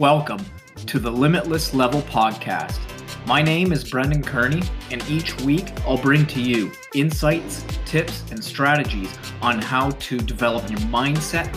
Welcome 0.00 0.42
to 0.86 0.98
the 0.98 1.10
Limitless 1.10 1.74
Level 1.74 2.00
Podcast. 2.00 2.78
My 3.26 3.42
name 3.42 3.70
is 3.70 3.84
Brendan 3.84 4.22
Kearney, 4.22 4.62
and 4.90 5.06
each 5.10 5.38
week 5.42 5.78
I'll 5.80 5.98
bring 5.98 6.24
to 6.28 6.40
you 6.40 6.72
insights, 6.94 7.66
tips, 7.84 8.24
and 8.30 8.42
strategies 8.42 9.14
on 9.42 9.60
how 9.60 9.90
to 9.90 10.16
develop 10.16 10.70
your 10.70 10.78
mindset, 10.88 11.54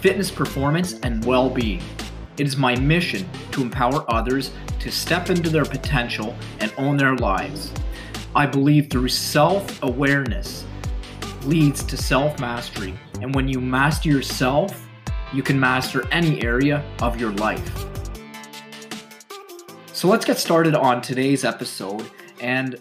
fitness 0.00 0.30
performance, 0.30 0.94
and 1.00 1.22
well 1.26 1.50
being. 1.50 1.82
It 2.38 2.46
is 2.46 2.56
my 2.56 2.76
mission 2.76 3.28
to 3.52 3.60
empower 3.60 4.10
others 4.10 4.52
to 4.80 4.90
step 4.90 5.28
into 5.28 5.50
their 5.50 5.66
potential 5.66 6.34
and 6.60 6.72
own 6.78 6.96
their 6.96 7.16
lives. 7.16 7.74
I 8.34 8.46
believe 8.46 8.88
through 8.88 9.08
self 9.08 9.82
awareness 9.82 10.64
leads 11.42 11.84
to 11.84 11.98
self 11.98 12.40
mastery, 12.40 12.94
and 13.20 13.34
when 13.34 13.48
you 13.48 13.60
master 13.60 14.08
yourself, 14.08 14.88
you 15.32 15.42
can 15.42 15.58
master 15.58 16.06
any 16.12 16.42
area 16.42 16.84
of 17.02 17.20
your 17.20 17.32
life. 17.32 17.86
So 19.92 20.08
let's 20.08 20.24
get 20.24 20.38
started 20.38 20.74
on 20.74 21.00
today's 21.00 21.44
episode. 21.44 22.08
And 22.40 22.76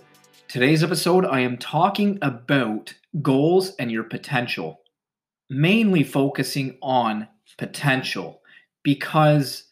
today's 0.48 0.84
episode, 0.84 1.26
I 1.26 1.40
am 1.40 1.58
talking 1.58 2.20
about 2.22 2.94
goals 3.22 3.74
and 3.78 3.92
your 3.92 4.04
potential, 4.04 4.82
mainly 5.50 6.04
focusing 6.04 6.78
on 6.82 7.28
potential 7.58 8.42
because 8.84 9.66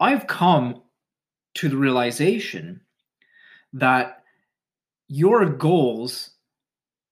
I've 0.00 0.26
come 0.26 0.82
to 1.54 1.68
the 1.68 1.76
realization 1.76 2.80
that 3.74 4.24
your 5.06 5.46
goals 5.46 6.30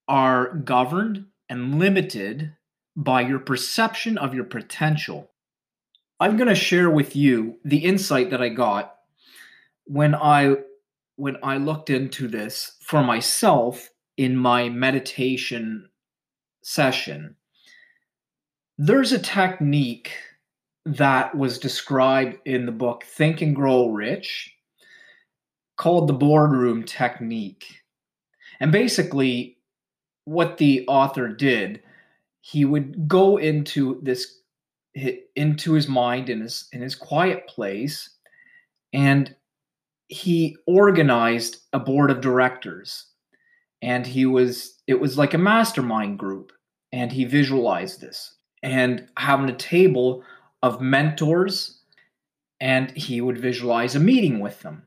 are 0.08 0.54
governed 0.54 1.26
and 1.48 1.78
limited 1.78 2.56
by 3.00 3.22
your 3.22 3.38
perception 3.38 4.18
of 4.18 4.34
your 4.34 4.44
potential. 4.44 5.30
I'm 6.20 6.36
going 6.36 6.50
to 6.50 6.54
share 6.54 6.90
with 6.90 7.16
you 7.16 7.58
the 7.64 7.78
insight 7.78 8.30
that 8.30 8.42
I 8.42 8.50
got 8.50 8.96
when 9.84 10.14
I 10.14 10.56
when 11.16 11.36
I 11.42 11.56
looked 11.56 11.90
into 11.90 12.28
this 12.28 12.76
for 12.82 13.02
myself 13.02 13.90
in 14.16 14.36
my 14.36 14.68
meditation 14.68 15.88
session. 16.62 17.36
There's 18.76 19.12
a 19.12 19.18
technique 19.18 20.12
that 20.84 21.34
was 21.34 21.58
described 21.58 22.38
in 22.46 22.64
the 22.66 22.72
book 22.72 23.04
Think 23.04 23.42
and 23.42 23.54
Grow 23.54 23.88
Rich 23.88 24.54
called 25.76 26.06
the 26.06 26.14
boardroom 26.14 26.84
technique. 26.84 27.66
And 28.60 28.72
basically 28.72 29.58
what 30.24 30.58
the 30.58 30.86
author 30.86 31.28
did 31.28 31.82
he 32.50 32.64
would 32.64 33.06
go 33.06 33.36
into 33.36 34.00
this 34.02 34.40
into 35.36 35.72
his 35.72 35.86
mind 35.86 36.28
in 36.28 36.40
his 36.40 36.68
in 36.72 36.82
his 36.82 36.96
quiet 36.96 37.46
place 37.46 38.10
and 38.92 39.36
he 40.08 40.56
organized 40.66 41.58
a 41.72 41.78
board 41.78 42.10
of 42.10 42.20
directors. 42.20 43.06
And 43.82 44.04
he 44.04 44.26
was 44.26 44.82
it 44.88 45.00
was 45.00 45.16
like 45.16 45.32
a 45.32 45.38
mastermind 45.38 46.18
group 46.18 46.50
and 46.92 47.12
he 47.12 47.24
visualized 47.24 48.00
this. 48.00 48.34
And 48.64 49.06
having 49.16 49.48
a 49.48 49.56
table 49.56 50.24
of 50.62 50.80
mentors 50.80 51.80
and 52.60 52.90
he 52.96 53.20
would 53.20 53.38
visualize 53.38 53.94
a 53.94 54.00
meeting 54.00 54.40
with 54.40 54.60
them 54.60 54.82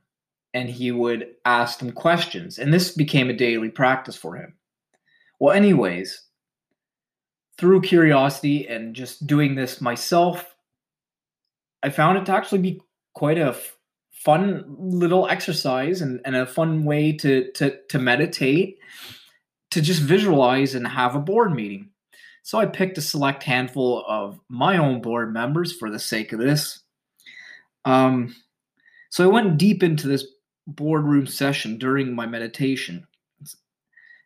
and 0.53 0.69
he 0.69 0.91
would 0.91 1.27
ask 1.45 1.79
them 1.79 1.93
questions. 1.93 2.59
And 2.59 2.73
this 2.73 2.91
became 2.91 3.29
a 3.29 3.33
daily 3.33 3.69
practice 3.69 4.17
for 4.17 4.35
him. 4.35 4.55
Well 5.39 5.55
anyways 5.55 6.23
through 7.57 7.81
curiosity 7.81 8.67
and 8.67 8.95
just 8.95 9.27
doing 9.27 9.55
this 9.55 9.81
myself, 9.81 10.55
I 11.83 11.89
found 11.89 12.17
it 12.17 12.25
to 12.25 12.31
actually 12.31 12.61
be 12.61 12.81
quite 13.13 13.37
a 13.37 13.49
f- 13.49 13.77
fun 14.11 14.63
little 14.79 15.27
exercise 15.27 16.01
and, 16.01 16.21
and 16.25 16.35
a 16.35 16.45
fun 16.45 16.83
way 16.83 17.11
to, 17.13 17.51
to, 17.51 17.77
to 17.89 17.99
meditate, 17.99 18.79
to 19.71 19.81
just 19.81 20.01
visualize 20.01 20.75
and 20.75 20.87
have 20.87 21.15
a 21.15 21.19
board 21.19 21.53
meeting. 21.53 21.89
So 22.43 22.59
I 22.59 22.65
picked 22.65 22.97
a 22.97 23.01
select 23.01 23.43
handful 23.43 24.03
of 24.07 24.39
my 24.49 24.77
own 24.77 25.01
board 25.01 25.33
members 25.33 25.71
for 25.71 25.89
the 25.89 25.99
sake 25.99 26.33
of 26.33 26.39
this. 26.39 26.81
Um, 27.85 28.35
so 29.09 29.23
I 29.23 29.27
went 29.27 29.57
deep 29.57 29.83
into 29.83 30.07
this 30.07 30.25
boardroom 30.67 31.27
session 31.27 31.77
during 31.77 32.15
my 32.15 32.25
meditation. 32.25 33.07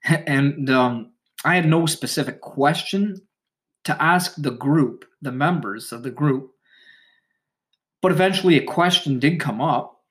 And 0.03 0.69
um, 0.69 1.11
I 1.45 1.55
had 1.55 1.67
no 1.67 1.85
specific 1.85 2.41
question 2.41 3.21
to 3.85 4.01
ask 4.01 4.35
the 4.37 4.51
group, 4.51 5.05
the 5.21 5.31
members 5.31 5.91
of 5.91 6.03
the 6.03 6.11
group, 6.11 6.51
but 8.01 8.11
eventually 8.11 8.57
a 8.57 8.65
question 8.65 9.19
did 9.19 9.39
come 9.39 9.61
up 9.61 10.01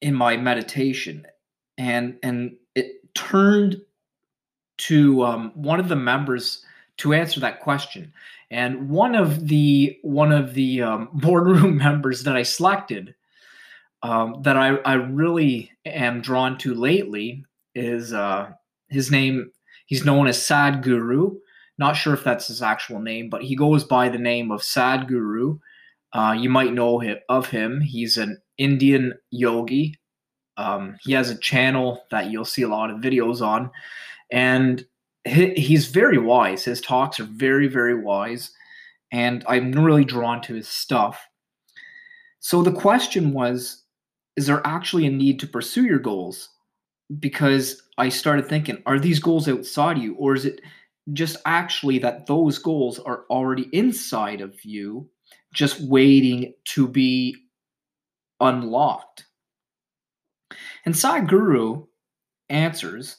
in 0.00 0.14
my 0.14 0.36
meditation, 0.36 1.26
and 1.78 2.18
and 2.22 2.56
it 2.74 3.14
turned 3.14 3.80
to 4.78 5.24
um, 5.24 5.52
one 5.54 5.80
of 5.80 5.88
the 5.88 5.96
members 5.96 6.64
to 6.98 7.14
answer 7.14 7.40
that 7.40 7.60
question. 7.60 8.12
And 8.50 8.88
one 8.88 9.14
of 9.14 9.48
the 9.48 9.98
one 10.02 10.32
of 10.32 10.54
the 10.54 10.82
um, 10.82 11.08
boardroom 11.14 11.76
members 11.76 12.22
that 12.24 12.36
I 12.36 12.42
selected 12.42 13.14
um, 14.02 14.42
that 14.42 14.56
I, 14.56 14.76
I 14.76 14.94
really 14.94 15.72
am 15.84 16.20
drawn 16.20 16.58
to 16.58 16.74
lately 16.74 17.44
is 17.74 18.12
uh, 18.12 18.50
his 18.88 19.10
name 19.10 19.50
He's 19.86 20.04
known 20.04 20.26
as 20.26 20.38
Sadhguru. 20.38 21.36
Not 21.78 21.94
sure 21.94 22.14
if 22.14 22.24
that's 22.24 22.48
his 22.48 22.62
actual 22.62 23.00
name, 23.00 23.30
but 23.30 23.42
he 23.42 23.56
goes 23.56 23.84
by 23.84 24.08
the 24.08 24.18
name 24.18 24.50
of 24.50 24.60
Sadhguru. 24.60 25.58
Uh, 26.12 26.36
you 26.38 26.48
might 26.48 26.72
know 26.72 26.98
him, 26.98 27.18
of 27.28 27.48
him. 27.48 27.80
He's 27.80 28.16
an 28.16 28.40
Indian 28.58 29.14
yogi. 29.30 29.98
Um, 30.56 30.96
he 31.02 31.12
has 31.12 31.30
a 31.30 31.38
channel 31.38 32.02
that 32.10 32.30
you'll 32.30 32.44
see 32.44 32.62
a 32.62 32.68
lot 32.68 32.90
of 32.90 33.00
videos 33.00 33.42
on, 33.42 33.70
and 34.32 34.84
he, 35.24 35.52
he's 35.54 35.86
very 35.88 36.16
wise. 36.16 36.64
His 36.64 36.80
talks 36.80 37.20
are 37.20 37.24
very, 37.24 37.68
very 37.68 37.94
wise, 37.94 38.52
and 39.12 39.44
I'm 39.46 39.72
really 39.72 40.04
drawn 40.04 40.40
to 40.42 40.54
his 40.54 40.68
stuff. 40.68 41.26
So 42.40 42.62
the 42.62 42.72
question 42.72 43.32
was 43.32 43.82
Is 44.36 44.46
there 44.46 44.62
actually 44.64 45.06
a 45.06 45.10
need 45.10 45.38
to 45.40 45.46
pursue 45.46 45.84
your 45.84 45.98
goals? 45.98 46.48
Because 47.18 47.82
I 47.98 48.08
started 48.08 48.48
thinking, 48.48 48.82
are 48.86 48.98
these 48.98 49.20
goals 49.20 49.48
outside 49.48 49.98
you, 49.98 50.14
or 50.14 50.34
is 50.34 50.44
it 50.44 50.60
just 51.12 51.36
actually 51.46 51.98
that 52.00 52.26
those 52.26 52.58
goals 52.58 52.98
are 52.98 53.24
already 53.30 53.68
inside 53.72 54.40
of 54.40 54.64
you, 54.64 55.08
just 55.52 55.80
waiting 55.80 56.54
to 56.64 56.88
be 56.88 57.36
unlocked? 58.40 59.26
And 60.84 60.94
Sadhguru 60.94 61.86
answers 62.48 63.16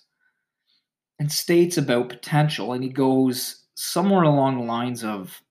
and 1.20 1.32
states 1.32 1.78
about 1.78 2.10
potential, 2.10 2.74
and 2.74 2.84
he 2.84 2.90
goes 2.90 3.64
somewhere 3.76 4.24
along 4.24 4.58
the 4.58 4.66
lines 4.66 5.04
of 5.04 5.42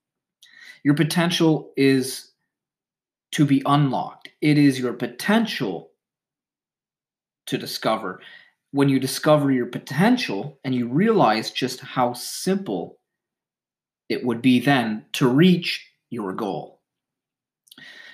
your 0.84 0.94
potential 0.94 1.72
is 1.76 2.32
to 3.32 3.44
be 3.44 3.62
unlocked. 3.66 4.28
It 4.40 4.56
is 4.56 4.78
your 4.78 4.92
potential 4.92 5.90
to 7.46 7.58
discover. 7.58 8.20
When 8.72 8.88
you 8.88 9.00
discover 9.00 9.50
your 9.50 9.66
potential 9.66 10.58
and 10.64 10.74
you 10.74 10.88
realize 10.88 11.50
just 11.50 11.80
how 11.80 12.12
simple 12.12 12.98
it 14.08 14.24
would 14.24 14.42
be 14.42 14.60
then 14.60 15.04
to 15.14 15.28
reach 15.28 15.86
your 16.10 16.32
goal. 16.32 16.80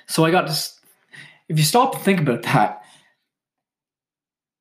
So 0.06 0.24
I 0.24 0.30
got 0.30 0.46
to, 0.48 0.70
if 1.48 1.58
you 1.58 1.64
stop 1.64 1.92
to 1.92 1.98
think 1.98 2.20
about 2.20 2.42
that, 2.42 2.84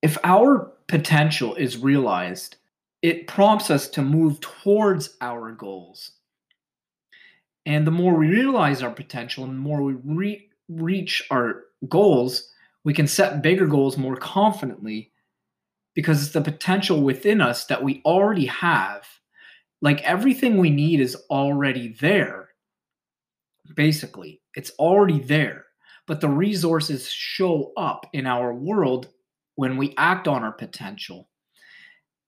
if 0.01 0.17
our 0.23 0.71
potential 0.87 1.55
is 1.55 1.77
realized, 1.77 2.57
it 3.01 3.27
prompts 3.27 3.69
us 3.69 3.87
to 3.89 4.01
move 4.01 4.39
towards 4.39 5.17
our 5.21 5.51
goals. 5.51 6.11
And 7.66 7.85
the 7.85 7.91
more 7.91 8.16
we 8.16 8.28
realize 8.28 8.81
our 8.81 8.91
potential 8.91 9.43
and 9.43 9.53
the 9.53 9.61
more 9.61 9.81
we 9.81 9.93
re- 10.03 10.49
reach 10.67 11.23
our 11.29 11.63
goals, 11.87 12.51
we 12.83 12.93
can 12.93 13.07
set 13.07 13.41
bigger 13.41 13.67
goals 13.67 13.97
more 13.97 14.16
confidently 14.16 15.11
because 15.93 16.23
it's 16.23 16.33
the 16.33 16.41
potential 16.41 17.01
within 17.01 17.41
us 17.41 17.66
that 17.66 17.83
we 17.83 18.01
already 18.05 18.45
have. 18.45 19.05
Like 19.81 20.01
everything 20.03 20.57
we 20.57 20.69
need 20.69 20.99
is 20.99 21.16
already 21.29 21.95
there. 21.99 22.49
Basically, 23.75 24.41
it's 24.55 24.72
already 24.79 25.19
there. 25.19 25.66
But 26.07 26.22
the 26.22 26.29
resources 26.29 27.09
show 27.09 27.72
up 27.78 28.05
in 28.13 28.25
our 28.25 28.53
world 28.53 29.09
when 29.55 29.77
we 29.77 29.93
act 29.97 30.27
on 30.27 30.43
our 30.43 30.51
potential. 30.51 31.29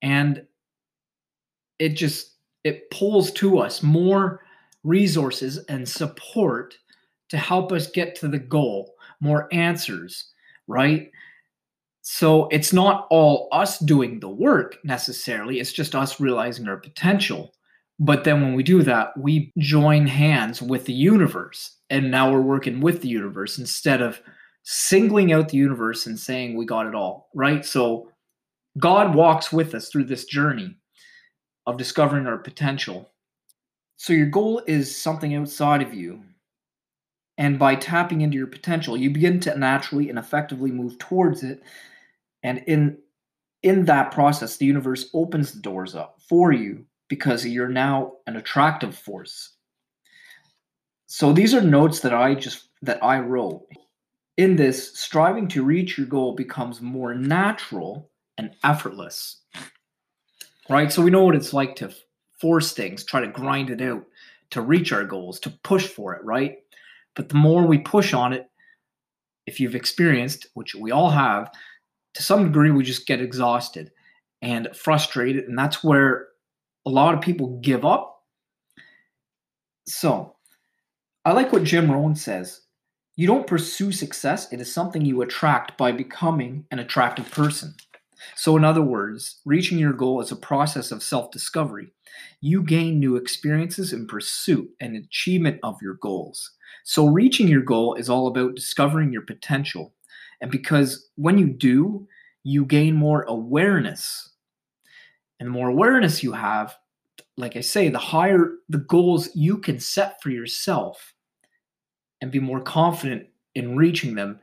And 0.02 0.46
it 1.80 1.90
just 1.90 2.36
it 2.64 2.90
pulls 2.92 3.32
to 3.32 3.60
us 3.60 3.84
more 3.84 4.42
resources 4.84 5.58
and 5.70 5.88
support 5.88 6.76
to 7.30 7.38
help 7.38 7.72
us 7.72 7.90
get 7.90 8.16
to 8.16 8.28
the 8.28 8.40
goal, 8.40 8.94
more 9.20 9.48
answers, 9.52 10.33
right? 10.68 11.12
So 12.02 12.48
it's 12.50 12.74
not 12.74 13.08
all 13.10 13.48
us 13.52 13.80
doing 13.80 14.20
the 14.20 14.30
work 14.30 14.78
necessarily, 14.84 15.60
it's 15.60 15.72
just 15.72 15.96
us 15.96 16.20
realizing 16.20 16.68
our 16.68 16.78
potential. 16.78 17.54
But 18.00 18.24
then 18.24 18.42
when 18.42 18.56
we 18.56 18.64
do 18.64 18.82
that, 18.84 19.18
we 19.18 19.54
join 19.60 20.08
hands 20.08 20.62
with 20.62 20.86
the 20.86 20.94
universe. 20.94 21.78
And 21.90 22.12
now 22.12 22.32
we're 22.32 22.42
working 22.42 22.82
with 22.82 23.02
the 23.02 23.08
universe 23.08 23.60
instead 23.60 24.02
of 24.02 24.20
singling 24.64 25.32
out 25.32 25.50
the 25.50 25.58
universe 25.58 26.06
and 26.06 26.20
saying 26.20 26.58
we 26.58 26.66
got 26.66 26.88
it 26.88 26.96
all, 26.96 27.30
right? 27.34 27.64
So 27.66 28.10
God 28.80 29.14
walks 29.14 29.54
with 29.54 29.76
us 29.76 29.90
through 29.90 30.06
this 30.06 30.26
journey 30.26 30.76
of 31.68 31.78
discovering 31.78 32.28
our 32.28 32.38
potential. 32.38 33.12
So 33.96 34.12
your 34.12 34.28
goal 34.28 34.62
is 34.68 34.96
something 34.96 35.36
outside 35.36 35.82
of 35.82 35.94
you. 35.94 36.24
And 37.44 37.60
by 37.60 37.76
tapping 37.76 38.22
into 38.22 38.38
your 38.38 38.48
potential, 38.48 38.96
you 38.96 39.10
begin 39.10 39.42
to 39.42 39.58
naturally 39.58 40.08
and 40.08 40.18
effectively 40.18 40.72
move 40.72 40.98
towards 40.98 41.44
it. 41.44 41.62
And 42.42 42.64
in 42.68 43.00
in 43.64 43.84
that 43.84 44.14
process, 44.14 44.56
the 44.56 44.66
universe 44.66 45.10
opens 45.14 45.52
the 45.52 45.60
doors 45.60 45.94
up 45.94 46.22
for 46.30 46.54
you 46.54 46.86
because 47.10 47.46
you're 47.46 47.68
now 47.68 48.14
an 48.28 48.38
attractive 48.38 48.96
force. 48.96 49.58
So 51.08 51.34
these 51.34 51.54
are 51.54 51.60
notes 51.60 52.00
that 52.00 52.14
I 52.14 52.34
just 52.34 52.70
that 52.82 53.04
I 53.04 53.20
wrote. 53.20 53.68
In 54.38 54.56
this, 54.56 54.98
striving 54.98 55.50
to 55.50 55.66
reach 55.66 55.98
your 55.98 56.08
goal 56.08 56.36
becomes 56.36 56.80
more 56.80 57.14
natural 57.14 58.10
and 58.38 58.56
effortless. 58.64 59.42
Right? 60.70 60.94
So 60.94 61.02
we 61.02 61.12
know 61.12 61.26
what 61.26 61.36
it's 61.36 61.52
like 61.52 61.76
to 61.76 61.94
force 62.40 62.72
things, 62.72 63.04
try 63.04 63.20
to 63.20 63.28
grind 63.28 63.70
it 63.70 63.82
out 63.82 64.06
to 64.54 64.62
reach 64.62 64.94
our 64.94 65.04
goals, 65.04 65.40
to 65.40 65.50
push 65.50 65.88
for 65.88 66.14
it, 66.14 66.24
right? 66.24 66.60
But 67.16 67.30
the 67.30 67.36
more 67.36 67.66
we 67.66 67.78
push 67.78 68.14
on 68.14 68.34
it, 68.34 68.50
if 69.46 69.60
you've 69.60 69.76
experienced, 69.76 70.48
which 70.54 70.76
we 70.76 70.92
all 70.92 71.10
have, 71.10 71.52
to 72.16 72.24
some 72.24 72.46
degree, 72.46 72.72
we 72.72 72.84
just 72.84 73.08
get 73.08 73.22
exhausted 73.22 73.92
and 74.42 74.70
frustrated. 74.76 75.46
And 75.46 75.58
that's 75.58 75.84
where 75.84 76.28
a 76.86 76.90
lot 76.90 77.14
of 77.14 77.22
people 77.22 77.60
give 77.62 77.86
up. 77.86 78.24
So, 79.86 80.36
I 81.26 81.32
like 81.34 81.52
what 81.52 81.64
Jim 81.64 81.92
Rohn 81.92 82.16
says. 82.16 82.62
You 83.16 83.28
don't 83.28 83.48
pursue 83.48 83.92
success, 83.92 84.52
it 84.52 84.60
is 84.60 84.74
something 84.74 85.06
you 85.06 85.22
attract 85.22 85.78
by 85.78 85.92
becoming 85.92 86.66
an 86.72 86.80
attractive 86.80 87.30
person. 87.30 87.76
So, 88.36 88.58
in 88.58 88.64
other 88.64 88.82
words, 88.82 89.40
reaching 89.46 89.78
your 89.78 89.94
goal 89.94 90.22
is 90.22 90.32
a 90.32 90.36
process 90.36 90.92
of 90.92 91.04
self 91.04 91.32
discovery. 91.32 91.92
You 92.42 92.64
gain 92.64 93.00
new 93.00 93.16
experiences 93.16 93.94
in 93.94 94.08
pursuit 94.08 94.70
and 94.80 94.96
achievement 94.96 95.60
of 95.64 95.82
your 95.82 95.96
goals. 95.96 96.52
So, 96.84 97.08
reaching 97.08 97.48
your 97.48 97.62
goal 97.62 97.96
is 97.96 98.10
all 98.10 98.28
about 98.28 98.56
discovering 98.56 99.12
your 99.12 99.22
potential. 99.22 99.94
And 100.42 100.52
because 100.52 101.10
when 101.16 101.38
you 101.38 101.48
do, 101.48 102.08
you 102.44 102.66
gain 102.66 102.96
more 102.96 103.24
awareness. 103.24 104.30
And 105.40 105.48
the 105.48 105.54
more 105.54 105.70
awareness 105.70 106.22
you 106.22 106.34
have, 106.34 106.76
like 107.38 107.56
I 107.56 107.62
say, 107.62 107.90
the 107.90 108.00
higher 108.00 108.52
the 108.70 108.80
goals 108.80 109.34
you 109.36 109.58
can 109.58 109.80
set 109.80 110.22
for 110.22 110.30
yourself 110.30 111.14
and 112.22 112.32
be 112.32 112.40
more 112.40 112.62
confident 112.62 113.28
in 113.56 113.76
reaching 113.76 114.16
them 114.16 114.40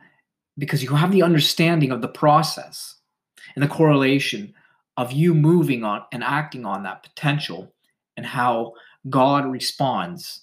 because 0.58 0.82
you 0.82 0.94
have 0.94 1.12
the 1.12 1.22
understanding 1.22 1.90
of 1.90 2.02
the 2.02 2.08
process 2.08 2.96
and 3.54 3.62
the 3.62 3.68
correlation 3.68 4.52
of 4.96 5.12
you 5.12 5.34
moving 5.34 5.84
on 5.84 6.02
and 6.12 6.22
acting 6.22 6.66
on 6.66 6.82
that 6.82 7.02
potential 7.02 7.72
and 8.16 8.26
how 8.26 8.72
God 9.08 9.46
responds 9.46 10.42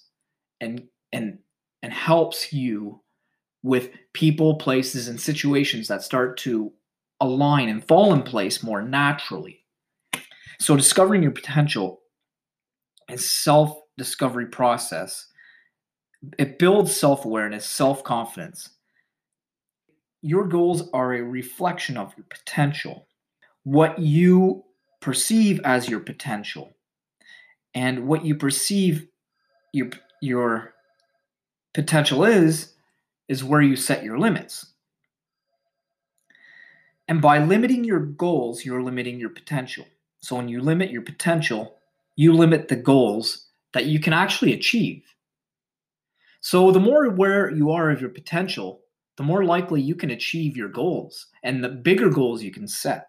and 0.60 0.84
and 1.12 1.38
and 1.82 1.92
helps 1.92 2.52
you 2.52 3.00
with 3.62 3.90
people, 4.12 4.56
places, 4.56 5.08
and 5.08 5.20
situations 5.20 5.88
that 5.88 6.02
start 6.02 6.36
to 6.38 6.72
align 7.20 7.68
and 7.68 7.86
fall 7.86 8.12
in 8.12 8.22
place 8.22 8.62
more 8.62 8.82
naturally. 8.82 9.64
So 10.60 10.76
discovering 10.76 11.22
your 11.22 11.32
potential 11.32 12.00
is 13.10 13.30
self-discovery 13.30 14.46
process. 14.46 15.26
It 16.38 16.58
builds 16.58 16.96
self-awareness, 16.96 17.66
self-confidence. 17.66 18.70
Your 20.22 20.46
goals 20.46 20.90
are 20.92 21.14
a 21.14 21.22
reflection 21.22 21.96
of 21.96 22.12
your 22.16 22.26
potential 22.28 23.08
what 23.68 23.98
you 23.98 24.64
perceive 25.00 25.60
as 25.62 25.90
your 25.90 26.00
potential 26.00 26.74
and 27.74 28.06
what 28.08 28.24
you 28.24 28.34
perceive 28.34 29.06
your 29.74 29.90
your 30.22 30.72
potential 31.74 32.24
is 32.24 32.74
is 33.28 33.44
where 33.44 33.60
you 33.60 33.76
set 33.76 34.02
your 34.02 34.18
limits. 34.18 34.66
And 37.08 37.20
by 37.20 37.38
limiting 37.38 37.84
your 37.84 38.00
goals 38.00 38.64
you're 38.64 38.82
limiting 38.82 39.18
your 39.18 39.30
potential. 39.30 39.86
So 40.20 40.36
when 40.36 40.48
you 40.48 40.60
limit 40.60 40.90
your 40.90 41.02
potential 41.02 41.76
you 42.16 42.32
limit 42.32 42.68
the 42.68 42.76
goals 42.76 43.46
that 43.72 43.86
you 43.86 44.00
can 44.00 44.12
actually 44.12 44.52
achieve. 44.52 45.04
So 46.40 46.70
the 46.72 46.80
more 46.80 47.04
aware 47.04 47.50
you 47.50 47.70
are 47.70 47.90
of 47.90 48.00
your 48.00 48.10
potential 48.10 48.80
the 49.18 49.24
more 49.24 49.44
likely 49.44 49.82
you 49.82 49.96
can 49.96 50.12
achieve 50.12 50.56
your 50.56 50.68
goals 50.68 51.26
and 51.42 51.62
the 51.62 51.68
bigger 51.68 52.08
goals 52.08 52.40
you 52.40 52.52
can 52.52 52.68
set. 52.68 53.08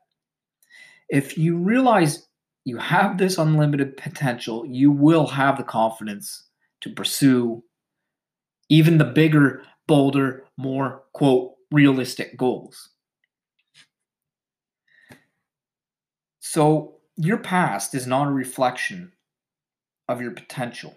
If 1.08 1.38
you 1.38 1.56
realize 1.56 2.28
you 2.66 2.78
have 2.78 3.18
this 3.18 3.38
unlimited 3.38 3.96
potential, 3.96 4.66
you 4.66 4.92
will 4.92 5.28
have 5.28 5.58
the 5.58 5.64
confidence 5.64 6.48
to 6.82 6.90
pursue 6.90 7.64
even 8.70 8.98
the 8.98 9.06
bigger, 9.06 9.64
bolder, 9.88 10.46
more, 10.58 11.04
quote, 11.14 11.56
realistic 11.72 12.38
goals. 12.38 12.90
So, 16.40 16.96
your 17.16 17.38
past 17.38 17.94
is 17.94 18.08
not 18.08 18.28
a 18.28 18.32
reflection 18.32 19.12
of 20.08 20.22
your 20.22 20.32
potential, 20.32 20.96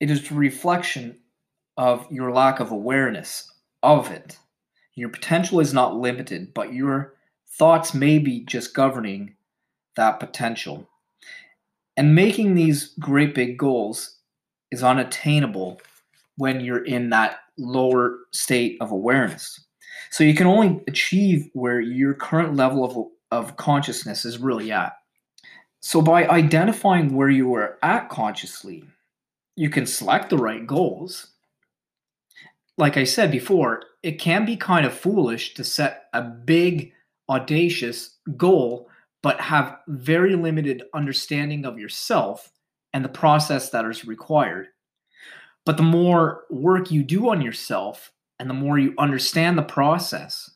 it 0.00 0.10
is 0.10 0.30
a 0.30 0.34
reflection 0.34 1.18
of 1.76 2.06
your 2.10 2.32
lack 2.32 2.60
of 2.60 2.70
awareness 2.70 3.50
of 3.82 4.10
it. 4.10 4.38
Your 4.94 5.08
potential 5.08 5.60
is 5.60 5.72
not 5.72 5.96
limited, 5.96 6.52
but 6.52 6.74
your 6.74 7.14
thoughts 7.48 7.94
may 7.94 8.18
be 8.18 8.40
just 8.40 8.74
governing 8.74 9.36
that 9.96 10.20
potential. 10.20 10.88
And 11.96 12.14
making 12.14 12.54
these 12.54 12.94
great 12.98 13.34
big 13.34 13.58
goals 13.58 14.18
is 14.72 14.82
unattainable 14.82 15.80
when 16.36 16.60
you're 16.60 16.84
in 16.84 17.10
that 17.10 17.38
lower 17.58 18.18
state 18.32 18.78
of 18.80 18.90
awareness. 18.90 19.64
So 20.10 20.24
you 20.24 20.34
can 20.34 20.46
only 20.46 20.82
achieve 20.88 21.48
where 21.52 21.80
your 21.80 22.14
current 22.14 22.56
level 22.56 22.84
of, 22.84 22.96
of 23.30 23.56
consciousness 23.56 24.24
is 24.24 24.38
really 24.38 24.72
at. 24.72 24.94
So 25.80 26.00
by 26.00 26.26
identifying 26.26 27.14
where 27.14 27.28
you 27.28 27.54
are 27.54 27.78
at 27.82 28.08
consciously, 28.08 28.84
you 29.56 29.68
can 29.68 29.86
select 29.86 30.30
the 30.30 30.38
right 30.38 30.66
goals. 30.66 31.28
Like 32.78 32.96
I 32.96 33.04
said 33.04 33.30
before, 33.30 33.82
it 34.02 34.12
can 34.12 34.46
be 34.46 34.56
kind 34.56 34.86
of 34.86 34.94
foolish 34.94 35.54
to 35.54 35.64
set 35.64 36.04
a 36.14 36.22
big 36.22 36.92
audacious 37.28 38.16
goal, 38.36 38.88
but 39.22 39.40
have 39.40 39.78
very 39.88 40.34
limited 40.34 40.82
understanding 40.94 41.64
of 41.66 41.78
yourself 41.78 42.50
and 42.92 43.04
the 43.04 43.08
process 43.08 43.70
that 43.70 43.84
is 43.86 44.04
required. 44.04 44.68
But 45.64 45.76
the 45.76 45.82
more 45.82 46.44
work 46.50 46.90
you 46.90 47.02
do 47.02 47.30
on 47.30 47.40
yourself 47.40 48.12
and 48.38 48.50
the 48.50 48.54
more 48.54 48.78
you 48.78 48.94
understand 48.98 49.56
the 49.56 49.62
process, 49.62 50.50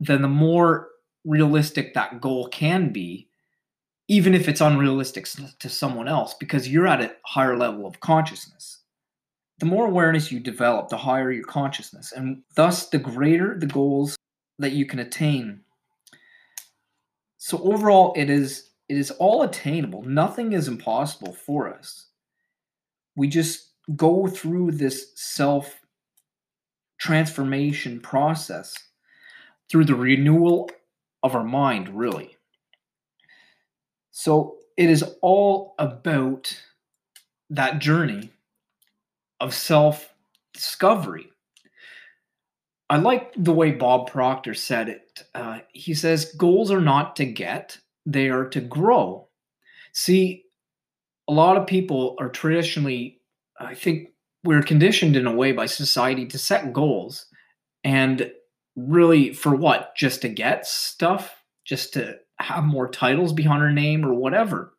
then 0.00 0.22
the 0.22 0.28
more 0.28 0.88
realistic 1.24 1.94
that 1.94 2.20
goal 2.20 2.48
can 2.48 2.92
be, 2.92 3.28
even 4.08 4.34
if 4.34 4.48
it's 4.48 4.60
unrealistic 4.60 5.26
to 5.58 5.68
someone 5.68 6.08
else, 6.08 6.34
because 6.34 6.68
you're 6.68 6.86
at 6.86 7.02
a 7.02 7.14
higher 7.26 7.56
level 7.56 7.86
of 7.86 8.00
consciousness. 8.00 8.82
The 9.58 9.66
more 9.66 9.86
awareness 9.86 10.32
you 10.32 10.40
develop, 10.40 10.88
the 10.88 10.96
higher 10.96 11.32
your 11.32 11.44
consciousness, 11.44 12.12
and 12.12 12.42
thus 12.54 12.88
the 12.88 12.98
greater 12.98 13.58
the 13.58 13.66
goals 13.66 14.16
that 14.58 14.72
you 14.72 14.86
can 14.86 15.00
attain 15.00 15.60
so 17.38 17.58
overall, 17.62 18.12
it 18.16 18.28
is 18.28 18.67
it 18.88 18.96
is 18.96 19.10
all 19.12 19.42
attainable. 19.42 20.02
Nothing 20.02 20.52
is 20.52 20.68
impossible 20.68 21.32
for 21.32 21.72
us. 21.72 22.06
We 23.16 23.28
just 23.28 23.72
go 23.96 24.26
through 24.26 24.72
this 24.72 25.12
self 25.14 25.80
transformation 26.98 28.00
process 28.00 28.74
through 29.70 29.84
the 29.84 29.94
renewal 29.94 30.70
of 31.22 31.34
our 31.34 31.44
mind, 31.44 31.88
really. 31.90 32.36
So 34.10 34.56
it 34.76 34.88
is 34.88 35.04
all 35.20 35.74
about 35.78 36.56
that 37.50 37.78
journey 37.80 38.30
of 39.40 39.54
self 39.54 40.12
discovery. 40.52 41.30
I 42.90 42.96
like 42.96 43.32
the 43.36 43.52
way 43.52 43.72
Bob 43.72 44.10
Proctor 44.10 44.54
said 44.54 44.88
it. 44.88 45.24
Uh, 45.34 45.58
he 45.72 45.92
says, 45.92 46.32
goals 46.38 46.70
are 46.70 46.80
not 46.80 47.16
to 47.16 47.26
get, 47.26 47.78
they 48.08 48.30
are 48.30 48.46
to 48.48 48.60
grow. 48.60 49.28
See, 49.92 50.44
a 51.28 51.32
lot 51.32 51.58
of 51.58 51.66
people 51.66 52.16
are 52.18 52.30
traditionally, 52.30 53.20
I 53.60 53.74
think 53.74 54.08
we're 54.44 54.62
conditioned 54.62 55.14
in 55.14 55.26
a 55.26 55.34
way 55.34 55.52
by 55.52 55.66
society 55.66 56.26
to 56.26 56.38
set 56.38 56.72
goals. 56.72 57.26
And 57.84 58.32
really, 58.76 59.34
for 59.34 59.54
what? 59.54 59.94
Just 59.94 60.22
to 60.22 60.28
get 60.28 60.66
stuff? 60.66 61.44
Just 61.66 61.92
to 61.94 62.16
have 62.38 62.64
more 62.64 62.88
titles 62.88 63.32
behind 63.32 63.62
our 63.62 63.72
name 63.72 64.06
or 64.06 64.14
whatever. 64.14 64.72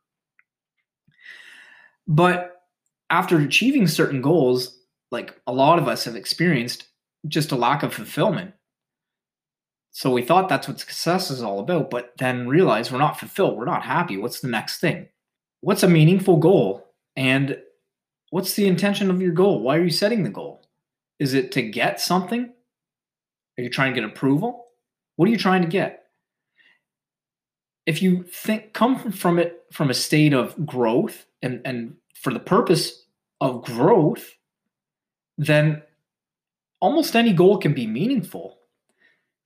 But 2.07 2.63
after 3.11 3.37
achieving 3.37 3.85
certain 3.85 4.23
goals, 4.23 4.79
like 5.11 5.39
a 5.45 5.53
lot 5.53 5.77
of 5.77 5.87
us 5.87 6.05
have 6.05 6.15
experienced 6.15 6.87
just 7.27 7.51
a 7.51 7.55
lack 7.55 7.83
of 7.83 7.93
fulfillment. 7.93 8.53
So 9.91 10.11
we 10.11 10.21
thought 10.21 10.49
that's 10.49 10.67
what 10.67 10.79
success 10.79 11.31
is 11.31 11.41
all 11.41 11.59
about, 11.59 11.89
but 11.89 12.13
then 12.17 12.47
realize 12.47 12.91
we're 12.91 12.99
not 12.99 13.19
fulfilled. 13.19 13.57
We're 13.57 13.65
not 13.65 13.83
happy. 13.83 14.17
What's 14.17 14.39
the 14.39 14.47
next 14.47 14.79
thing? 14.79 15.07
What's 15.61 15.83
a 15.83 15.89
meaningful 15.89 16.37
goal? 16.37 16.87
And 17.15 17.57
what's 18.29 18.53
the 18.53 18.67
intention 18.67 19.09
of 19.09 19.21
your 19.21 19.33
goal? 19.33 19.61
Why 19.61 19.77
are 19.77 19.83
you 19.83 19.89
setting 19.89 20.23
the 20.23 20.29
goal? 20.29 20.65
Is 21.19 21.33
it 21.33 21.51
to 21.53 21.61
get 21.61 21.99
something? 21.99 22.53
Are 23.57 23.61
you 23.61 23.69
trying 23.69 23.93
to 23.93 23.99
get 23.99 24.09
approval? 24.09 24.67
What 25.15 25.27
are 25.27 25.31
you 25.31 25.37
trying 25.37 25.63
to 25.63 25.67
get? 25.67 26.05
If 27.85 28.01
you 28.01 28.23
think 28.23 28.73
come 28.73 29.11
from 29.11 29.39
it 29.39 29.63
from 29.73 29.89
a 29.89 29.95
state 29.95 30.33
of 30.33 30.65
growth 30.65 31.25
and, 31.41 31.61
and 31.65 31.95
for 32.13 32.31
the 32.31 32.39
purpose 32.39 33.05
of 33.41 33.65
growth, 33.65 34.35
then 35.37 35.81
almost 36.79 37.15
any 37.15 37.33
goal 37.33 37.57
can 37.57 37.73
be 37.73 37.87
meaningful. 37.87 38.59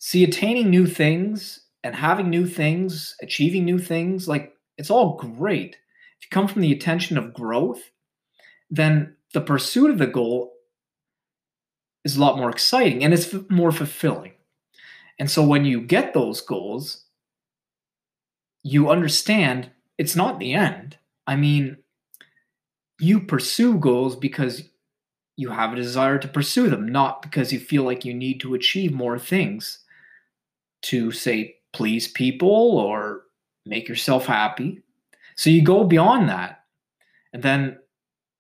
See, 0.06 0.26
attaining 0.26 0.70
new 0.70 0.86
things 0.86 1.62
and 1.82 1.96
having 1.96 2.30
new 2.30 2.46
things, 2.46 3.16
achieving 3.22 3.64
new 3.64 3.80
things, 3.80 4.28
like 4.28 4.54
it's 4.78 4.90
all 4.90 5.16
great. 5.16 5.78
If 6.20 6.26
you 6.26 6.28
come 6.30 6.50
from 6.50 6.62
the 6.62 6.74
attention 6.74 7.18
of 7.18 7.34
growth, 7.34 7.80
then 8.70 9.16
the 9.34 9.40
pursuit 9.40 9.92
of 9.92 10.00
the 10.00 10.08
goal 10.08 10.56
is 12.04 12.18
a 12.18 12.20
lot 12.20 12.36
more 12.36 12.50
exciting 12.50 13.02
and 13.02 13.14
it's 13.14 13.34
more 13.50 13.72
fulfilling. 13.72 14.34
And 15.20 15.32
so 15.32 15.42
when 15.42 15.64
you 15.64 15.80
get 15.80 16.14
those 16.14 16.42
goals, 16.42 17.06
you 18.62 18.90
understand 18.90 19.72
it's 19.98 20.18
not 20.18 20.38
the 20.38 20.52
end. 20.54 20.98
I 21.26 21.38
mean, 21.38 21.78
you 23.00 23.22
pursue 23.22 23.78
goals 23.78 24.18
because 24.18 24.64
you 25.38 25.52
have 25.52 25.72
a 25.72 25.78
desire 25.78 26.18
to 26.18 26.28
pursue 26.28 26.70
them, 26.70 26.90
not 26.90 27.22
because 27.22 27.54
you 27.54 27.60
feel 27.62 27.84
like 27.84 28.04
you 28.04 28.14
need 28.14 28.42
to 28.42 28.54
achieve 28.54 28.92
more 28.92 29.18
things 29.18 29.80
to, 30.84 31.12
say, 31.12 31.56
please 31.74 32.08
people 32.08 32.78
or 32.78 33.24
make 33.66 33.88
yourself 33.88 34.26
happy. 34.26 34.82
So 35.36 35.50
you 35.50 35.64
go 35.64 35.84
beyond 35.84 36.30
that. 36.30 36.64
And 37.34 37.42
then 37.42 37.80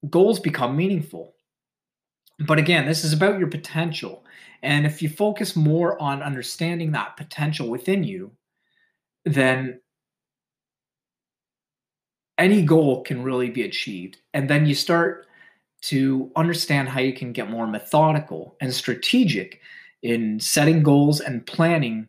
goals 0.09 0.39
become 0.39 0.75
meaningful. 0.75 1.35
But 2.39 2.59
again, 2.59 2.85
this 2.85 3.03
is 3.03 3.13
about 3.13 3.39
your 3.39 3.47
potential. 3.47 4.25
And 4.61 4.85
if 4.85 5.01
you 5.01 5.09
focus 5.09 5.55
more 5.55 6.01
on 6.01 6.21
understanding 6.21 6.91
that 6.91 7.17
potential 7.17 7.69
within 7.69 8.03
you, 8.03 8.31
then 9.25 9.79
any 12.37 12.61
goal 12.61 13.03
can 13.03 13.23
really 13.23 13.49
be 13.49 13.63
achieved. 13.63 14.17
And 14.33 14.49
then 14.49 14.65
you 14.65 14.75
start 14.75 15.27
to 15.83 16.31
understand 16.35 16.89
how 16.89 17.01
you 17.01 17.13
can 17.13 17.33
get 17.33 17.49
more 17.49 17.67
methodical 17.67 18.55
and 18.61 18.73
strategic 18.73 19.59
in 20.01 20.39
setting 20.39 20.81
goals 20.81 21.19
and 21.19 21.45
planning 21.45 22.07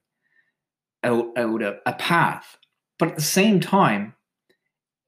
out, 1.05 1.27
out 1.37 1.63
a, 1.63 1.79
a 1.87 1.93
path. 1.95 2.57
But 2.99 3.11
at 3.11 3.17
the 3.17 3.23
same 3.23 3.61
time, 3.61 4.15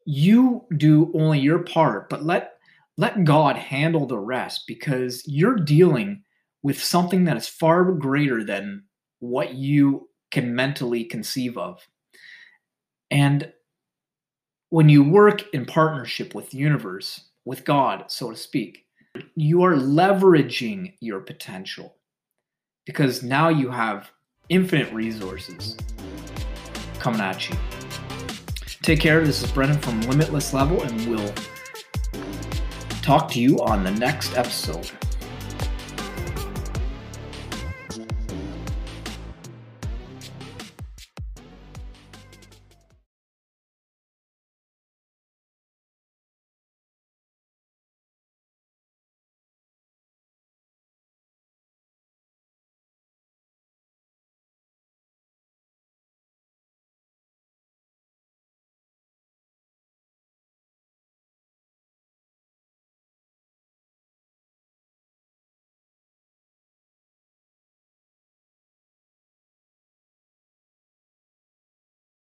you 0.04 0.64
do 0.76 1.10
only 1.14 1.40
your 1.40 1.60
part, 1.60 2.08
but 2.08 2.24
let 2.24 2.52
let 2.98 3.24
God 3.24 3.56
handle 3.56 4.06
the 4.06 4.18
rest 4.18 4.64
because 4.66 5.22
you're 5.26 5.56
dealing 5.56 6.22
with 6.62 6.82
something 6.82 7.24
that 7.24 7.36
is 7.36 7.46
far 7.46 7.84
greater 7.92 8.42
than 8.42 8.84
what 9.18 9.54
you 9.54 10.08
can 10.30 10.54
mentally 10.54 11.04
conceive 11.04 11.58
of. 11.58 11.86
And 13.10 13.52
when 14.70 14.88
you 14.88 15.04
work 15.04 15.44
in 15.52 15.66
partnership 15.66 16.34
with 16.34 16.50
the 16.50 16.58
universe, 16.58 17.28
with 17.44 17.64
God, 17.64 18.04
so 18.08 18.30
to 18.30 18.36
speak, 18.36 18.86
you 19.34 19.62
are 19.62 19.74
leveraging 19.74 20.94
your 21.00 21.20
potential 21.20 21.96
because 22.84 23.22
now 23.22 23.48
you 23.48 23.70
have 23.70 24.10
infinite 24.48 24.92
resources 24.92 25.76
coming 26.98 27.20
at 27.20 27.48
you. 27.48 27.56
Take 28.82 29.00
care. 29.00 29.24
This 29.24 29.42
is 29.42 29.50
Brennan 29.50 29.78
from 29.78 30.00
Limitless 30.02 30.52
Level, 30.52 30.82
and 30.82 31.08
we'll 31.08 31.34
talk 33.02 33.30
to 33.32 33.40
you 33.40 33.58
on 33.60 33.82
the 33.84 33.90
next 33.90 34.36
episode. 34.36 34.90